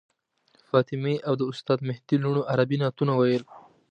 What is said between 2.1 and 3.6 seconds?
لوڼو عربي نعتونه ویل.